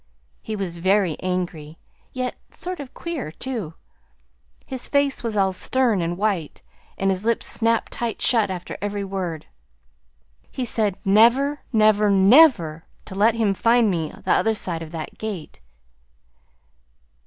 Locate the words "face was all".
4.87-5.53